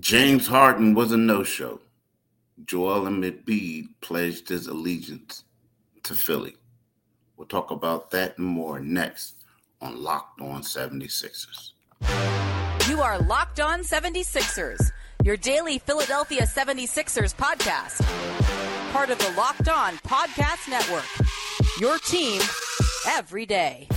[0.00, 1.80] James Harden was a no-show.
[2.66, 5.44] Joel Embiid pledged his allegiance
[6.02, 6.56] to Philly.
[7.36, 9.44] We'll talk about that and more next
[9.80, 11.72] on Locked On 76ers.
[12.88, 14.90] You are Locked On 76ers,
[15.24, 18.02] your daily Philadelphia 76ers podcast.
[18.92, 21.06] Part of the Locked On Podcast Network.
[21.80, 22.42] Your team
[23.06, 23.88] every day.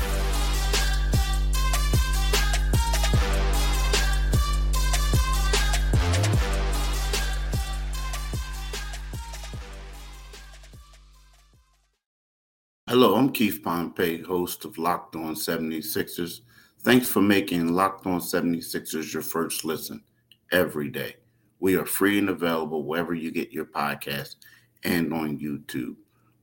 [12.92, 16.42] Hello, I'm Keith Pompey, host of Locked On 76ers.
[16.82, 20.04] Thanks for making Locked On 76ers your first listen
[20.52, 21.16] every day.
[21.62, 24.36] We are free and available wherever you get your podcast
[24.84, 25.96] and on YouTube.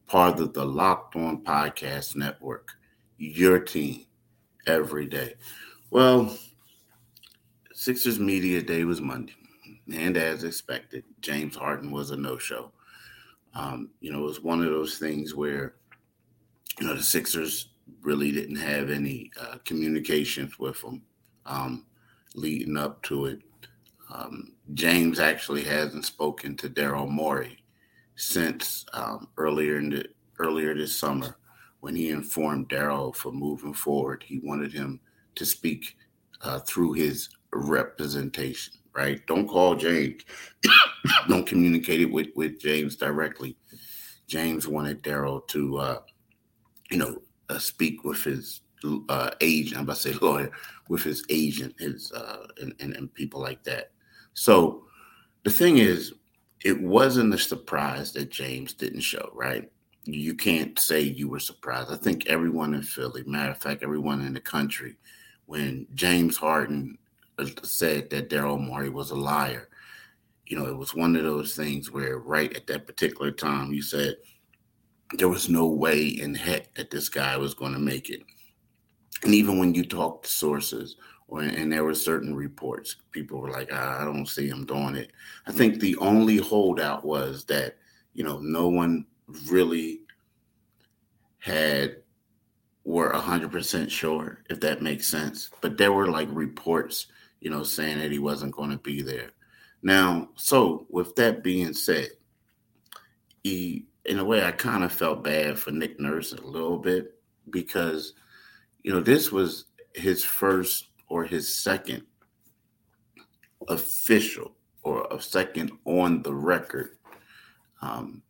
[0.07, 2.71] Part of the Locked On Podcast Network.
[3.19, 4.07] Your team
[4.67, 5.35] every day.
[5.91, 6.35] Well,
[7.75, 9.35] Sixers Media Day was Monday.
[9.93, 12.73] And as expected, James Harden was a no show.
[13.53, 15.75] Um, you know, it was one of those things where
[16.81, 17.71] you know, the Sixers
[18.03, 21.03] really didn't have any uh, communications with them
[21.47, 21.85] um,
[22.35, 23.41] leading up to it.
[24.13, 27.59] Um, James actually hasn't spoken to Daryl Morey
[28.17, 30.07] since um, earlier in the
[30.39, 31.37] earlier this summer
[31.81, 34.25] when he informed Daryl for moving forward.
[34.27, 35.01] He wanted him
[35.35, 35.97] to speak
[36.43, 38.75] uh, through his representation.
[38.95, 39.25] Right?
[39.27, 40.23] Don't call James.
[41.29, 43.57] Don't communicate it with with James directly.
[44.27, 45.99] James wanted Daryl to uh,
[46.91, 48.61] you know, uh, speak with his
[49.09, 49.77] uh, agent.
[49.77, 50.51] I'm about to say lawyer
[50.89, 53.91] with his agent, his uh, and, and, and people like that.
[54.35, 54.85] So
[55.45, 56.15] the thing is,
[56.65, 59.31] it wasn't a surprise that James didn't show.
[59.35, 59.71] Right?
[60.05, 61.93] You can't say you were surprised.
[61.93, 64.97] I think everyone in Philly, matter of fact, everyone in the country,
[65.47, 66.99] when James Harden
[67.39, 69.69] uh, said that Daryl Morey was a liar,
[70.47, 73.83] you know, it was one of those things where right at that particular time you
[73.83, 74.17] said
[75.15, 78.23] there was no way in heck that this guy was going to make it.
[79.23, 80.97] And even when you talk to sources,
[81.29, 84.97] or and there were certain reports, people were like, ah, I don't see him doing
[84.97, 85.13] it.
[85.47, 87.77] I think the only holdout was that
[88.15, 89.07] you know no one
[89.47, 90.01] really
[91.39, 91.97] had
[92.85, 95.51] were hundred percent sure if that makes sense.
[95.61, 97.07] But there were like reports,
[97.41, 99.31] you know, saying that he wasn't going to be there.
[99.83, 102.09] Now, so with that being said,
[103.43, 107.15] he in a way, I kind of felt bad for Nick Nurse a little bit
[107.51, 108.15] because,
[108.83, 112.05] you know, this was his first or his second
[113.69, 114.53] official
[114.83, 116.97] or a second on the record
[117.83, 118.23] um,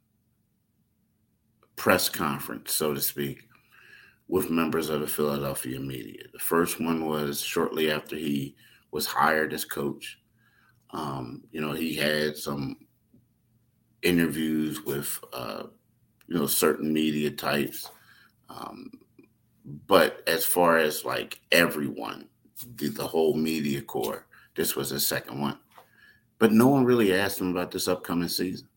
[1.77, 3.45] press conference, so to speak,
[4.27, 6.25] with members of the Philadelphia media.
[6.33, 8.57] The first one was shortly after he
[8.91, 10.19] was hired as coach.
[10.91, 12.77] Um, you know, he had some
[14.03, 15.65] interviews with uh,
[16.27, 17.91] you know certain media types.
[18.49, 18.91] Um,
[19.87, 22.29] but as far as like everyone,
[22.77, 25.59] the, the whole media core, this was the second one.
[26.39, 28.69] But no one really asked him about this upcoming season.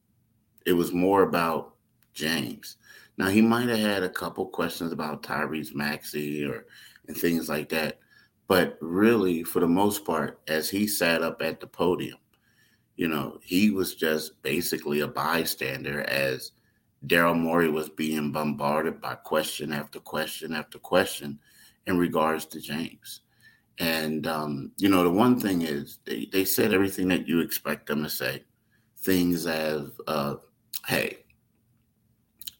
[0.65, 1.75] It was more about
[2.13, 2.77] James.
[3.17, 6.65] Now he might have had a couple questions about Tyrese Maxey or
[7.07, 7.99] and things like that.
[8.47, 12.17] But really, for the most part, as he sat up at the podium,
[12.96, 16.52] you know, he was just basically a bystander as
[17.06, 21.40] Daryl Morey was being bombarded by question after question after question
[21.88, 23.22] in regards to James.
[23.80, 27.88] And, um, you know, the one thing is they, they said everything that you expect
[27.88, 28.44] them to say.
[29.00, 30.35] Things as, uh,
[30.85, 31.18] hey,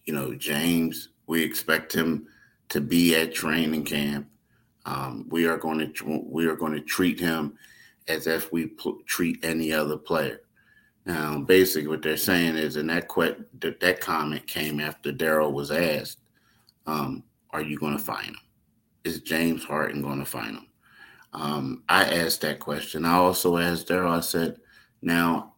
[0.06, 2.28] you know, James, we expect him
[2.70, 4.28] to be at training camp.
[4.86, 7.56] Um, we are going to we are going to treat him
[8.12, 8.72] as if we
[9.06, 10.42] treat any other player.
[11.06, 15.52] Now, basically, what they're saying is, and that que- that, that comment came after Daryl
[15.52, 16.20] was asked,
[16.86, 18.38] um, "Are you going to find him?
[19.04, 20.68] Is James Harden going to find him?"
[21.34, 23.06] Um, I asked that question.
[23.06, 24.12] I also asked Daryl.
[24.12, 24.58] I said,
[25.02, 25.56] "Now,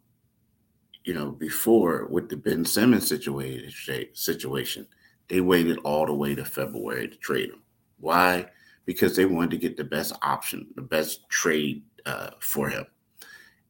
[1.04, 3.70] you know, before with the Ben Simmons situation,
[4.14, 4.88] situation,
[5.28, 7.64] they waited all the way to February to trade him.
[8.00, 8.48] Why?
[8.86, 12.86] Because they wanted to get the best option, the best trade uh, for him."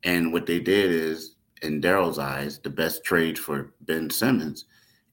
[0.04, 4.66] And what they did is in Daryl's eyes, the best trade for Ben Simmons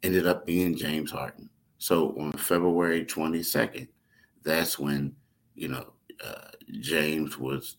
[0.03, 1.49] ended up being James Harden.
[1.79, 3.89] So on February 22nd,
[4.43, 5.15] that's when,
[5.55, 5.93] you know,
[6.25, 6.49] uh,
[6.81, 7.77] James was,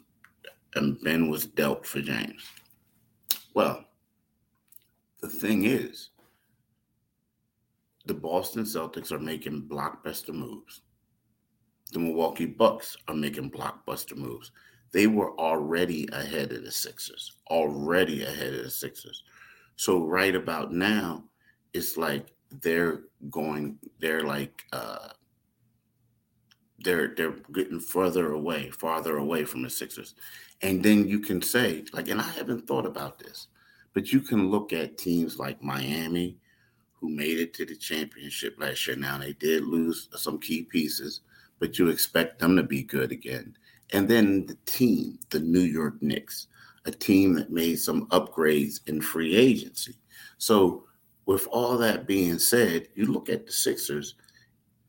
[0.75, 2.43] and Ben was dealt for James.
[3.53, 3.85] Well,
[5.21, 6.09] the thing is,
[8.05, 10.81] the Boston Celtics are making blockbuster moves.
[11.91, 14.51] The Milwaukee Bucks are making blockbuster moves.
[14.91, 19.23] They were already ahead of the Sixers, already ahead of the Sixers.
[19.75, 21.23] So right about now,
[21.73, 25.09] it's like they're going, they're like uh
[26.83, 30.15] they're they're getting further away, farther away from the Sixers.
[30.61, 33.47] And then you can say, like, and I haven't thought about this,
[33.93, 36.37] but you can look at teams like Miami,
[36.93, 38.95] who made it to the championship last year.
[38.95, 41.21] Now they did lose some key pieces,
[41.59, 43.55] but you expect them to be good again.
[43.91, 46.47] And then the team, the New York Knicks,
[46.85, 49.95] a team that made some upgrades in free agency.
[50.37, 50.85] So,
[51.25, 54.15] with all that being said, you look at the Sixers,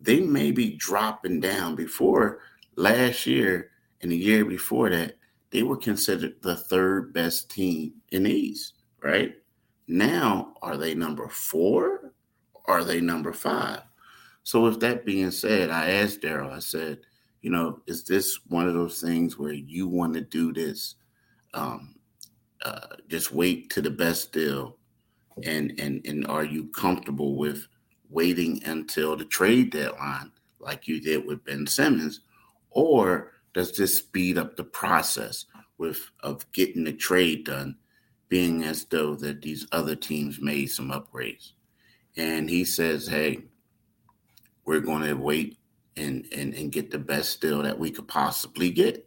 [0.00, 1.74] they may be dropping down.
[1.74, 2.40] Before
[2.76, 3.70] last year
[4.00, 5.16] and the year before that,
[5.50, 9.34] they were considered the third best team in the East, right?
[9.86, 12.12] Now, are they number four?
[12.64, 13.82] Are they number five?
[14.42, 17.00] So, with that being said, I asked Daryl, I said,
[17.42, 20.94] you know, is this one of those things where you want to do this?
[21.52, 21.96] Um,
[22.64, 24.78] uh, just wait to the best deal,
[25.44, 27.66] and and and are you comfortable with
[28.08, 30.30] waiting until the trade deadline,
[30.60, 32.20] like you did with Ben Simmons,
[32.70, 35.46] or does this speed up the process
[35.78, 37.76] with of getting the trade done,
[38.28, 41.52] being as though that these other teams made some upgrades?
[42.16, 43.42] And he says, "Hey,
[44.64, 45.58] we're going to wait
[45.96, 49.06] and and and get the best deal that we could possibly get."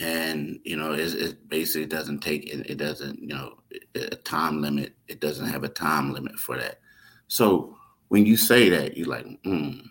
[0.00, 3.52] and you know it, it, basically doesn't take it, doesn't you know
[3.94, 6.80] a time limit it doesn't have a time limit for that
[7.28, 7.76] so
[8.12, 9.82] when you say that, you're like, mm,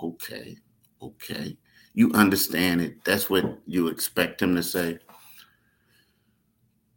[0.00, 0.56] okay,
[1.00, 1.56] okay.
[1.92, 3.04] You understand it.
[3.04, 4.98] That's what you expect him to say.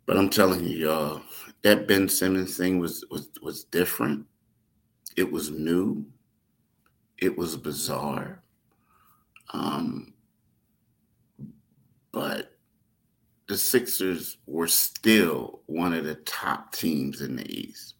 [0.08, 1.22] But I'm telling you, y'all,
[1.62, 4.26] that Ben Simmons thing was was was different.
[5.16, 6.08] It was new.
[7.18, 8.42] It was bizarre.
[9.54, 10.14] Um,
[12.12, 12.58] but
[13.48, 17.96] the Sixers were still one of the top teams in the East.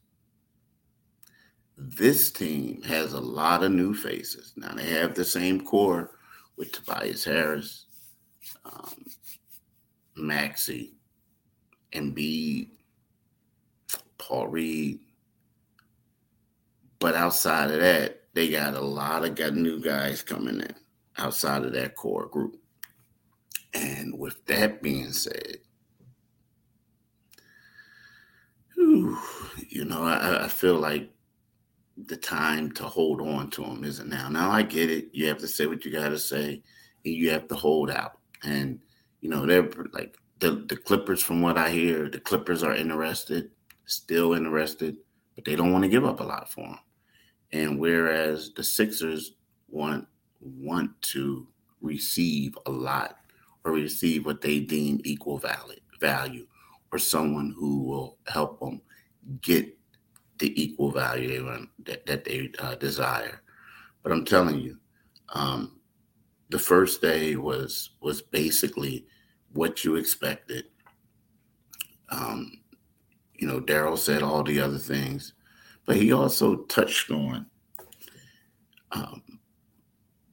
[1.76, 4.52] This team has a lot of new faces.
[4.56, 6.10] Now they have the same core
[6.56, 7.86] with Tobias Harris,
[8.64, 9.04] um,
[10.16, 10.94] Maxey,
[11.92, 12.70] Embiid,
[14.18, 15.00] Paul Reed.
[16.98, 20.74] But outside of that, they got a lot of got new guys coming in
[21.16, 22.56] outside of that core group.
[23.74, 25.56] And with that being said,
[28.76, 29.18] whew,
[29.68, 31.10] you know, I, I feel like
[32.06, 34.28] the time to hold on to them isn't now.
[34.28, 35.08] Now I get it.
[35.10, 36.62] You have to say what you got to say,
[37.04, 38.18] and you have to hold out.
[38.44, 38.78] And
[39.20, 41.24] you know they're like the the Clippers.
[41.24, 43.50] From what I hear, the Clippers are interested,
[43.86, 44.96] still interested,
[45.34, 46.78] but they don't want to give up a lot for him.
[47.52, 49.32] And whereas the Sixers
[49.68, 50.06] want
[50.40, 51.46] want to
[51.80, 53.18] receive a lot
[53.64, 56.46] or receive what they deem equal value value
[56.92, 58.80] or someone who will help them
[59.42, 59.76] get
[60.38, 63.42] the equal value they that, that they uh, desire.
[64.02, 64.78] But I'm telling you,
[65.30, 65.80] um,
[66.50, 69.06] the first day was was basically
[69.52, 70.66] what you expected.
[72.10, 72.60] Um,
[73.34, 75.34] you know, Daryl said all the other things,
[75.88, 77.46] but he also touched on
[78.92, 79.22] um,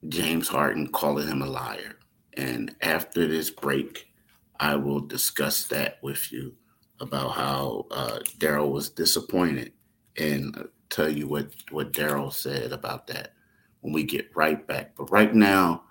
[0.09, 1.95] James Harden calling him a liar.
[2.33, 4.11] And after this break,
[4.59, 6.53] I will discuss that with you
[6.99, 9.71] about how uh, Daryl was disappointed
[10.17, 13.31] and tell you what what Daryl said about that
[13.79, 14.93] when we get right back.
[14.97, 15.83] But right now,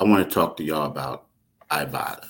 [0.00, 1.26] I want to talk to y'all about
[1.70, 2.26] Ibotta.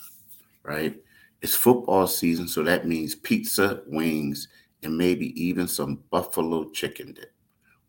[0.62, 1.02] Right,
[1.40, 4.48] it's football season, so that means pizza, wings,
[4.82, 7.32] and maybe even some buffalo chicken dip.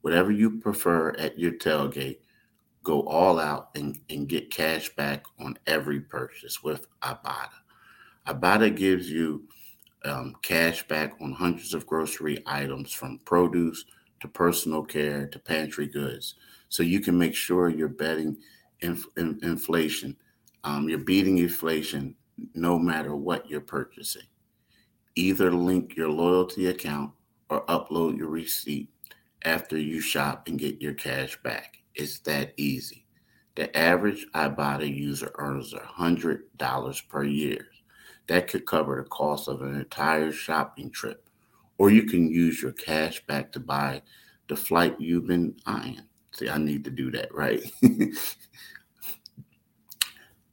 [0.02, 2.18] Whatever you prefer at your tailgate,
[2.84, 7.50] go all out and, and get cash back on every purchase with Ibotta.
[8.28, 9.44] Ibotta gives you
[10.06, 13.86] um, cash back on hundreds of grocery items from produce
[14.20, 16.36] to personal care to pantry goods.
[16.70, 18.38] So you can make sure you're betting
[18.82, 20.16] inf- in- inflation.
[20.64, 22.16] Um, you're beating inflation
[22.54, 24.24] no matter what you're purchasing.
[25.16, 27.12] Either link your loyalty account
[27.50, 28.90] or upload your receipt
[29.44, 31.78] after you shop and get your cash back.
[31.96, 33.06] It's that easy.
[33.56, 37.68] The average Ibotta user earns $100 per year.
[38.28, 41.30] That could cover the cost of an entire shopping trip.
[41.78, 44.02] Or you can use your cash back to buy
[44.48, 46.02] the flight you've been eyeing.
[46.32, 47.62] See, I need to do that, right?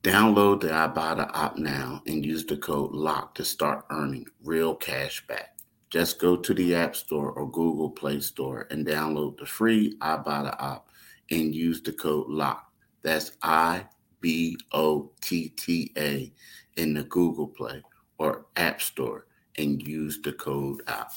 [0.03, 5.27] Download the Ibotta app now and use the code LOCK to start earning real cash
[5.27, 5.59] back.
[5.91, 10.57] Just go to the App Store or Google Play Store and download the free Ibotta
[10.59, 10.87] app
[11.31, 12.65] and use the code LOCK.
[13.03, 13.85] That's I
[14.23, 16.33] B O T T A
[16.77, 17.83] in the Google Play
[18.17, 19.27] or App Store
[19.59, 21.13] and use the code out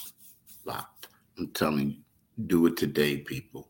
[0.66, 1.08] locked.
[1.38, 1.98] I'm telling you,
[2.48, 3.70] do it today, people.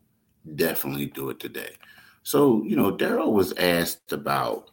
[0.56, 1.76] Definitely do it today.
[2.24, 4.70] So, you know, Daryl was asked about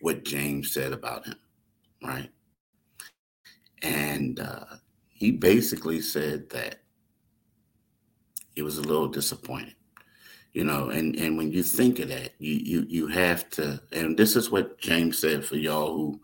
[0.00, 1.36] what James said about him,
[2.02, 2.30] right?
[3.82, 4.64] And uh,
[5.08, 6.80] he basically said that
[8.54, 9.74] he was a little disappointed,
[10.52, 10.90] you know.
[10.90, 13.80] And and when you think of that, you you you have to.
[13.92, 16.20] And this is what James said for y'all who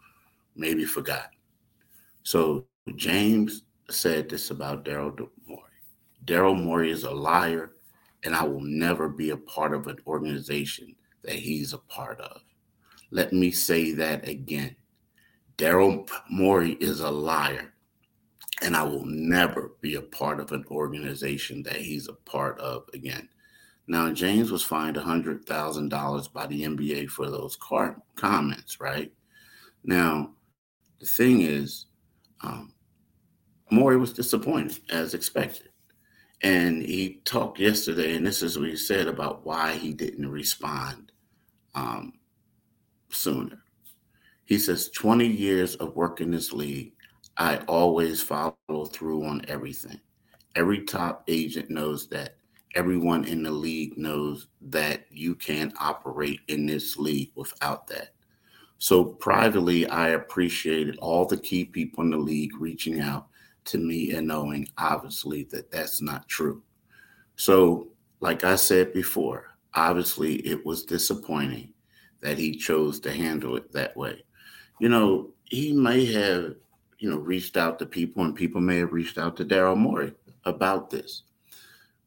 [0.56, 1.30] maybe forgot.
[2.22, 2.66] So
[2.96, 5.16] James said this about Daryl
[5.46, 5.62] Morey.
[6.24, 7.72] Daryl Morey is a liar,
[8.24, 12.40] and I will never be a part of an organization that he's a part of.
[13.14, 14.74] Let me say that again.
[15.56, 17.72] Daryl Morey is a liar,
[18.60, 22.88] and I will never be a part of an organization that he's a part of
[22.92, 23.28] again.
[23.86, 29.12] Now, James was fined $100,000 by the NBA for those car- comments, right?
[29.84, 30.32] Now,
[30.98, 31.86] the thing is,
[32.40, 32.74] um,
[33.70, 35.68] Morey was disappointed as expected.
[36.42, 41.12] And he talked yesterday, and this is what he said about why he didn't respond
[41.76, 42.14] um,
[43.14, 43.62] sooner.
[44.44, 46.92] He says, 20 years of working this league,
[47.36, 50.00] I always follow through on everything.
[50.54, 52.36] Every top agent knows that.
[52.74, 58.14] Everyone in the league knows that you can't operate in this league without that.
[58.78, 63.28] So privately, I appreciated all the key people in the league reaching out
[63.66, 66.62] to me and knowing obviously that that's not true.
[67.36, 67.88] So,
[68.20, 71.73] like I said before, obviously it was disappointing
[72.24, 74.24] that he chose to handle it that way.
[74.80, 76.54] You know, he may have,
[76.98, 80.14] you know, reached out to people and people may have reached out to Daryl Morey
[80.46, 81.22] about this.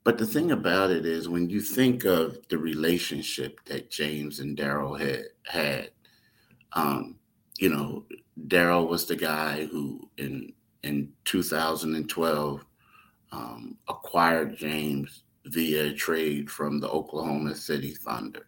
[0.03, 4.57] But the thing about it is when you think of the relationship that James and
[4.57, 5.91] Daryl had had,
[6.73, 7.15] um,
[7.59, 8.03] you know,
[8.47, 12.65] Daryl was the guy who in in 2012
[13.31, 18.47] um, acquired James via trade from the Oklahoma City Thunder.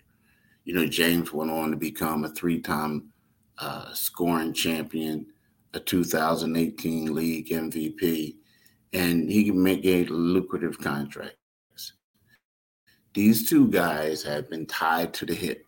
[0.66, 3.10] You know, James went on to become a three time
[3.58, 5.26] uh, scoring champion,
[5.74, 8.36] a 2018 league MVP,
[8.94, 11.36] and he made a lucrative contract.
[13.14, 15.66] These two guys have been tied to the hip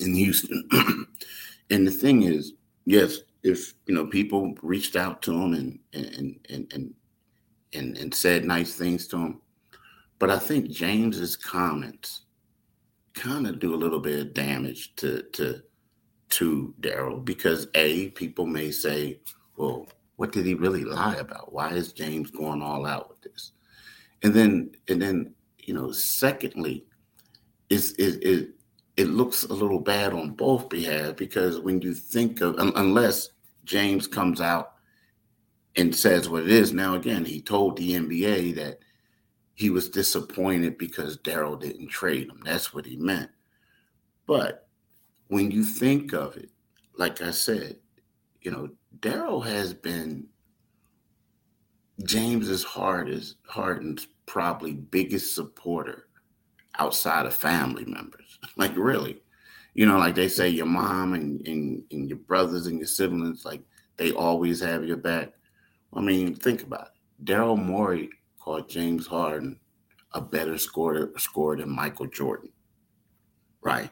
[0.00, 0.68] in Houston.
[1.70, 2.52] and the thing is,
[2.84, 6.94] yes, if you know people reached out to him and and and and
[7.72, 9.40] and, and said nice things to him,
[10.18, 12.22] but I think James's comments
[13.18, 15.62] kind of do a little bit of damage to to
[16.30, 19.20] to Daryl because a people may say,
[19.56, 21.52] well, what did he really lie about?
[21.52, 23.52] Why is James going all out with this?
[24.22, 26.86] And then and then you know, secondly,
[27.68, 28.50] is is it
[28.96, 33.30] it looks a little bad on both behalf because when you think of unless
[33.64, 34.72] James comes out
[35.76, 38.80] and says what it is now again he told the NBA that
[39.58, 43.30] he was disappointed because Daryl didn't trade him that's what he meant
[44.26, 44.68] but
[45.28, 46.50] when you think of it
[46.96, 47.76] like I said
[48.42, 50.26] you know Daryl has been
[52.04, 56.08] James's hardest Harden's probably biggest supporter
[56.78, 58.38] outside of family members.
[58.56, 59.22] Like really,
[59.74, 63.44] you know, like they say, your mom and, and, and your brothers and your siblings,
[63.44, 63.62] like
[63.96, 65.32] they always have your back.
[65.92, 67.24] I mean, think about it.
[67.24, 68.10] Daryl Morey
[68.48, 69.60] called James Harden
[70.12, 72.48] a better scorer, scorer than Michael Jordan.
[73.60, 73.90] Right.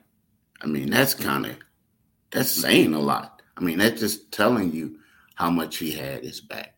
[0.63, 1.59] I mean, that's kind of
[2.31, 3.43] that's saying a lot.
[3.59, 4.99] I mean, that's just telling you
[5.35, 6.75] how much he had his back.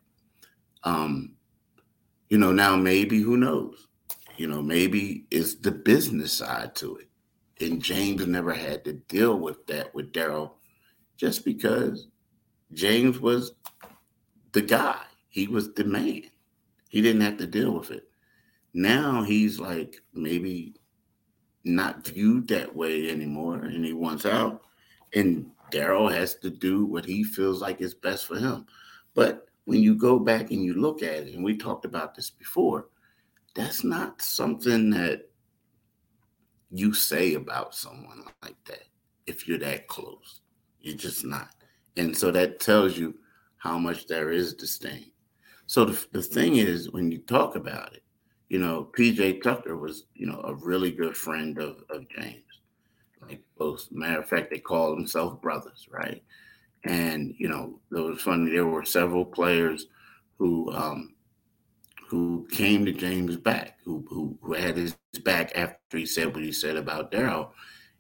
[0.83, 1.37] Um,
[2.29, 3.87] you know, now maybe who knows?
[4.37, 7.09] You know, maybe it's the business side to it.
[7.65, 10.55] And James never had to deal with that with Daryl
[11.17, 12.09] just because
[12.73, 13.53] James was
[14.51, 14.99] the guy.
[15.29, 16.25] He was the man.
[16.89, 18.09] He didn't have to deal with it.
[18.75, 20.75] Now he's like maybe
[21.65, 24.63] not viewed that way anymore and he wants out.
[25.15, 28.67] And Daryl has to do what he feels like is best for him.
[29.15, 32.31] But when you go back and you look at it, and we talked about this
[32.31, 32.87] before,
[33.55, 35.29] that's not something that
[36.71, 38.85] you say about someone like that
[39.27, 40.41] if you're that close.
[40.81, 41.51] You're just not.
[41.97, 43.17] And so that tells you
[43.59, 45.11] how much there is disdain.
[45.69, 48.03] So the, the thing is, when you talk about it,
[48.49, 52.43] you know, PJ Tucker was, you know, a really good friend of, of James.
[53.21, 56.23] Like both matter of fact, they called themselves brothers, right?
[56.85, 59.89] And, you know, it was funny, there were several players
[60.39, 61.15] who um,
[62.09, 66.43] who came to James back, who, who, who had his back after he said what
[66.43, 67.51] he said about Daryl.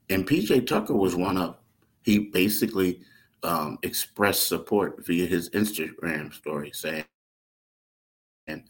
[0.09, 1.59] And PJ Tucker was one of,
[2.01, 3.03] he basically
[3.43, 7.05] um, expressed support via his Instagram story saying,
[8.49, 8.65] and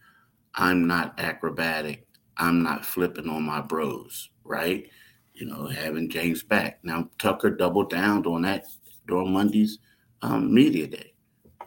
[0.55, 2.07] I'm not acrobatic.
[2.37, 4.89] I'm not flipping on my bros, right?
[5.35, 6.81] You know, having James back.
[6.83, 8.67] Now, Tucker doubled down on that
[9.07, 9.79] during Monday's
[10.23, 11.15] um, media day.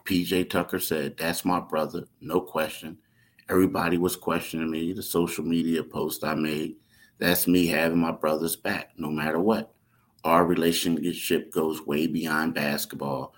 [0.05, 2.97] PJ Tucker said, That's my brother, no question.
[3.49, 6.75] Everybody was questioning me, the social media post I made.
[7.17, 9.73] That's me having my brother's back, no matter what.
[10.23, 13.33] Our relationship goes way beyond basketball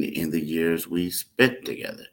[0.00, 2.04] the, in the years we spent together.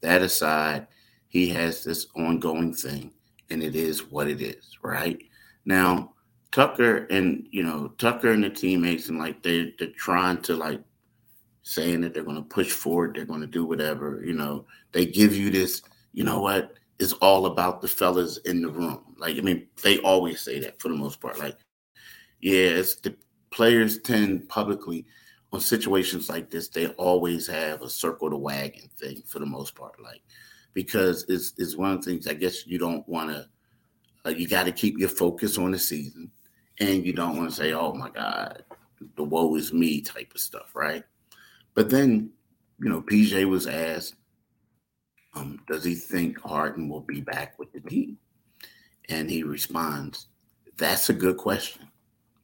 [0.00, 0.86] That aside,
[1.28, 3.12] he has this ongoing thing,
[3.50, 5.20] and it is what it is, right?
[5.64, 6.12] Now,
[6.50, 10.80] Tucker and you know Tucker and the teammates and like they they're trying to like
[11.62, 14.22] saying that they're going to push forward, they're going to do whatever.
[14.24, 15.82] You know, they give you this.
[16.12, 16.72] You know what?
[16.98, 19.14] It's all about the fellas in the room.
[19.18, 21.38] Like I mean, they always say that for the most part.
[21.38, 21.56] Like,
[22.40, 23.14] yeah, it's the
[23.50, 25.04] players tend publicly
[25.52, 26.68] on situations like this.
[26.68, 30.02] They always have a circle the wagon thing for the most part.
[30.02, 30.22] Like
[30.74, 33.48] because it's, it's one of the things I guess you don't want to,
[34.26, 36.30] uh, you got to keep your focus on the season
[36.80, 38.62] and you don't want to say, oh my God,
[39.16, 41.02] the woe is me type of stuff, right?
[41.74, 42.30] But then,
[42.80, 44.14] you know, PJ was asked,
[45.34, 48.18] um, does he think Harden will be back with the team?
[49.08, 50.28] And he responds,
[50.76, 51.88] that's a good question.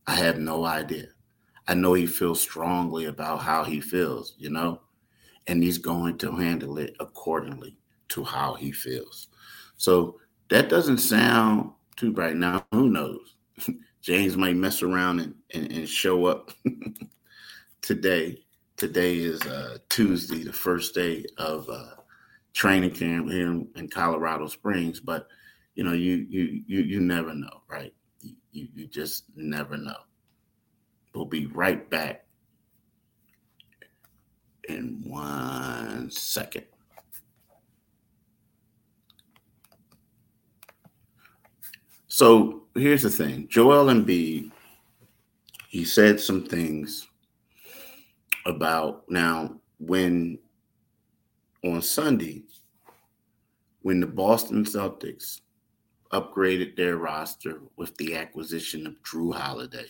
[0.06, 1.06] I have no idea.
[1.66, 4.80] I know he feels strongly about how he feels, you know,
[5.46, 7.78] and he's going to handle it accordingly
[8.08, 9.28] to how he feels.
[9.76, 12.36] So that doesn't sound too bright.
[12.36, 13.36] Now, who knows?
[14.02, 16.52] James might mess around and, and, and show up
[17.82, 18.44] today.
[18.76, 21.94] Today is uh, Tuesday, the first day of uh,
[22.52, 25.00] training camp here in, in, Colorado Springs.
[25.00, 25.28] But
[25.74, 27.94] you know, you you you you never know, right?
[28.20, 29.96] You you just never know.
[31.14, 32.26] We'll be right back
[34.68, 36.64] in one second.
[42.08, 44.50] So here's the thing Joel Embiid,
[45.68, 47.06] he said some things
[48.46, 50.38] about now when
[51.64, 52.42] on Sunday,
[53.82, 55.40] when the Boston Celtics
[56.12, 59.86] upgraded their roster with the acquisition of Jrue Holiday,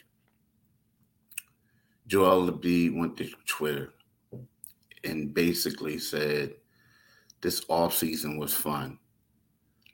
[2.06, 3.94] Joel Embiid went to Twitter
[5.04, 6.54] and basically said,
[7.40, 8.98] This offseason was fun,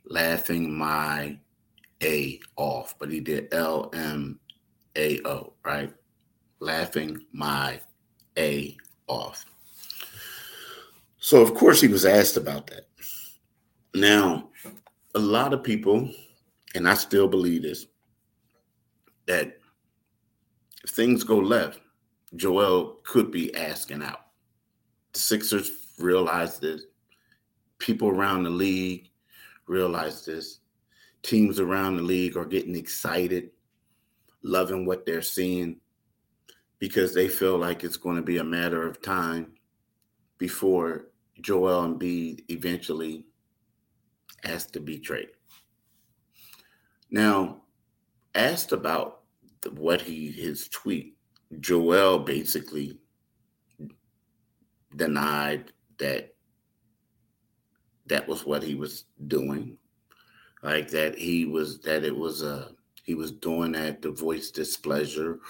[0.05, 1.39] laughing my
[2.03, 4.41] a off, but he did L M
[4.97, 5.93] A O, right?
[6.59, 7.81] Laughing my
[8.39, 9.45] A off.
[11.19, 12.89] So, of course, he was asked about that.
[13.95, 14.49] Now,
[15.15, 16.09] a lot of people,
[16.75, 17.87] and I still believe this,
[19.27, 19.59] that
[20.83, 21.81] if things go left,
[22.37, 24.27] Joel could be asking out.
[25.13, 26.83] The Sixers realize this.
[27.79, 29.11] People around the league
[29.67, 30.61] realize this
[31.23, 33.51] teams around the league are getting excited,
[34.43, 35.77] loving what they're seeing
[36.79, 39.53] because they feel like it's going to be a matter of time
[40.39, 41.09] before
[41.43, 43.27] Joel Embiid eventually
[44.45, 45.35] has to be traded.
[47.11, 47.63] Now,
[48.35, 49.23] asked about
[49.73, 51.17] what he his tweet,
[51.59, 52.99] Joel basically
[54.95, 56.35] denied that
[58.07, 59.77] that was what he was doing.
[60.63, 62.71] Like that he was that it was a
[63.03, 65.41] he was doing that to voice displeasure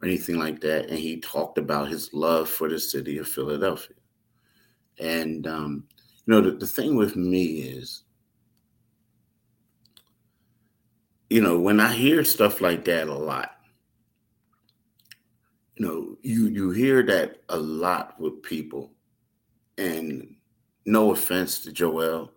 [0.00, 0.88] or anything like that.
[0.88, 3.96] And he talked about his love for the city of philadelphia.
[4.98, 5.84] And um
[6.26, 8.02] you know the, the thing with me is
[11.30, 13.55] you know when i hear stuff like that a lot
[15.76, 18.92] you know you you hear that a lot with people
[19.78, 20.34] and
[20.84, 22.32] no offense to joel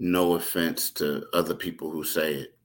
[0.00, 2.56] no offense to other people who say it.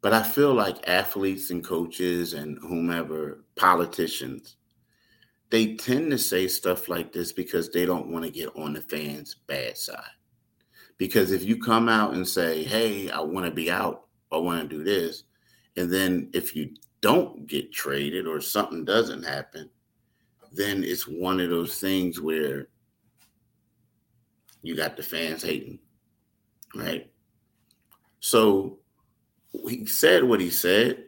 [0.00, 4.56] But I feel like athletes and coaches and whomever, politicians,
[5.50, 8.80] they tend to say stuff like this because they don't want to get on the
[8.80, 10.02] fans' bad side.
[10.96, 14.62] Because if you come out and say, hey, I want to be out, I want
[14.62, 15.24] to do this,
[15.76, 19.70] and then if you don't get traded or something doesn't happen,
[20.52, 22.68] then it's one of those things where
[24.62, 25.78] you got the fans hating
[26.74, 27.10] right?
[28.20, 28.78] So
[29.68, 31.04] he said what he said.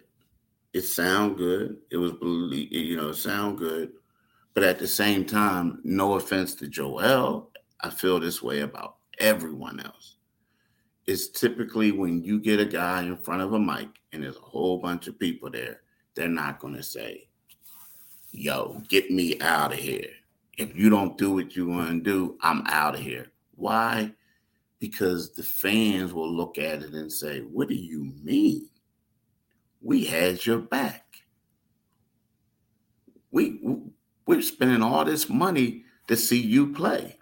[0.73, 1.79] It sound good.
[1.91, 3.93] It was you know sound good,
[4.55, 7.51] but at the same time, no offense to Joel,
[7.81, 10.17] I feel this way about everyone else.
[11.07, 14.41] It's typically when you get a guy in front of a mic and there's a
[14.41, 15.82] whole bunch of people there,
[16.15, 17.29] they're not going to say,
[18.33, 20.09] yo, get me out of here.
[20.59, 23.33] If you don't do what you want to do, I'm out of here.
[23.57, 24.13] Why?
[24.79, 28.69] Because the fans will look at it and say, What do you mean?
[29.81, 31.05] We had your back.
[33.31, 33.61] We
[34.27, 37.19] we're spending all this money to see you play.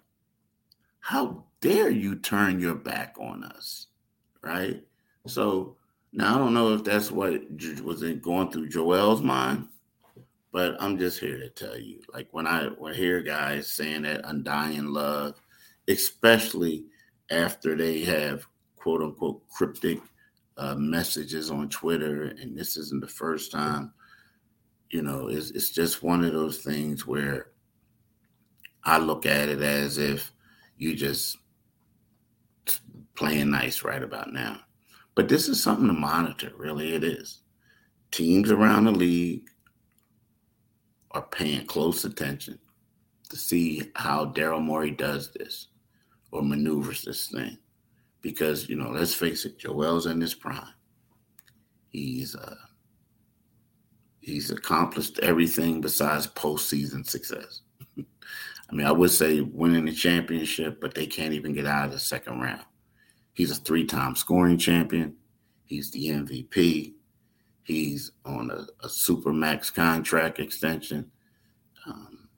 [0.99, 3.87] How dare you turn your back on us?
[4.41, 4.83] Right?
[5.27, 5.77] So
[6.13, 7.33] now I don't know if that's what
[7.83, 9.67] was going through Joel's mind,
[10.51, 12.01] but I'm just here to tell you.
[12.13, 15.39] Like when I hear guys saying that undying love,
[15.87, 16.85] especially
[17.29, 18.45] after they have
[18.75, 19.99] quote unquote cryptic
[20.57, 23.93] uh, messages on Twitter, and this isn't the first time.
[24.89, 27.51] You know, it's it's just one of those things where
[28.83, 30.31] I look at it as if
[30.77, 31.37] you just
[33.15, 34.59] playing nice right about now.
[35.15, 37.41] But this is something to monitor, really, it is.
[38.11, 39.49] Teams around the league
[41.11, 42.57] are paying close attention
[43.29, 45.67] to see how Daryl Morey does this
[46.31, 47.57] or maneuvers this thing.
[48.21, 50.73] Because, you know, let's face it, Joel's in his prime.
[51.89, 52.55] He's uh
[54.21, 57.61] he's accomplished everything besides postseason success.
[57.97, 61.91] I mean, I would say winning the championship, but they can't even get out of
[61.91, 62.63] the second round.
[63.41, 65.15] He's a three time scoring champion.
[65.63, 66.93] He's the MVP.
[67.63, 71.09] He's on a, a super max contract extension.
[71.87, 72.29] Um,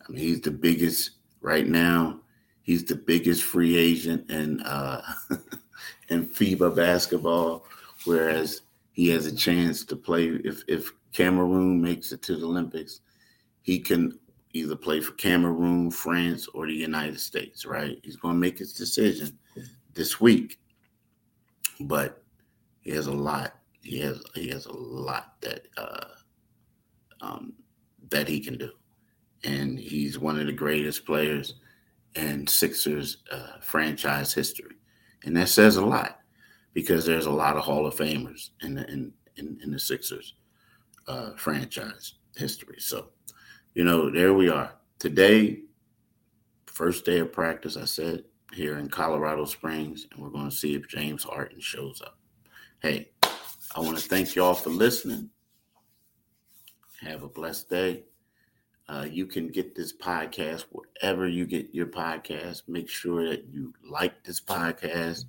[0.00, 2.20] I mean, he's the biggest right now.
[2.62, 5.02] He's the biggest free agent in uh,
[6.10, 7.66] in FIBA basketball,
[8.04, 8.60] whereas
[8.92, 13.00] he has a chance to play if if Cameroon makes it to the Olympics,
[13.62, 14.16] he can
[14.52, 17.66] either play for Cameroon, France, or the United States.
[17.66, 17.98] Right?
[18.04, 19.36] He's going to make his decision
[19.96, 20.60] this week.
[21.80, 22.22] But
[22.82, 23.54] he has a lot.
[23.82, 26.04] He has he has a lot that uh,
[27.20, 27.54] um,
[28.10, 28.70] that he can do,
[29.44, 31.54] and he's one of the greatest players
[32.14, 34.76] in Sixers uh, franchise history,
[35.24, 36.20] and that says a lot
[36.72, 40.34] because there's a lot of Hall of Famers in the in in, in the Sixers
[41.08, 42.78] uh, franchise history.
[42.78, 43.08] So,
[43.74, 45.60] you know, there we are today.
[46.66, 47.76] First day of practice.
[47.76, 52.00] I said here in Colorado Springs, and we're going to see if James Harden shows
[52.00, 52.18] up.
[52.80, 53.10] Hey,
[53.74, 55.30] I want to thank you all for listening.
[57.00, 58.04] Have a blessed day.
[58.88, 62.62] Uh, you can get this podcast wherever you get your podcast.
[62.68, 65.24] Make sure that you like this podcast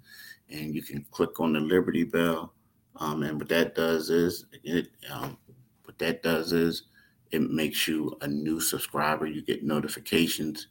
[0.49, 2.53] and you can click on the Liberty Bell.
[2.97, 5.37] Um, and what that does is it um,
[5.85, 6.83] what that does is
[7.31, 9.25] it makes you a new subscriber.
[9.25, 10.67] You get notifications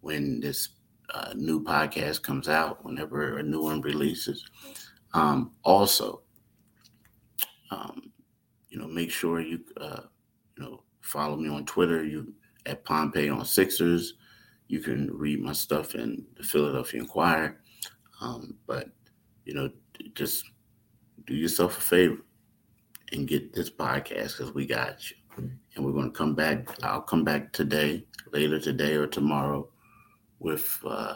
[0.00, 0.68] when this
[1.14, 4.44] uh, new podcast comes out, whenever a new one releases.
[5.14, 6.22] Um, also,
[7.70, 8.12] um,
[8.68, 10.02] you know, make sure you uh,
[10.56, 12.04] you know follow me on Twitter.
[12.04, 12.32] You
[12.66, 14.14] at Pompey on Sixers.
[14.68, 17.60] You can read my stuff in the Philadelphia Inquirer.
[18.20, 18.88] Um, but
[19.44, 19.70] you know,
[20.14, 20.44] just
[21.26, 22.18] do yourself a favor
[23.12, 25.16] and get this podcast because we got you.
[25.74, 26.68] And we're going to come back.
[26.82, 29.68] I'll come back today, later today or tomorrow,
[30.38, 31.14] with uh,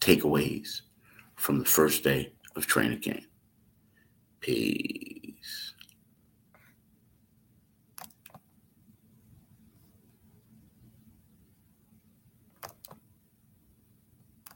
[0.00, 0.82] takeaways
[1.36, 3.24] from the first day of training camp.
[4.40, 5.23] Peace.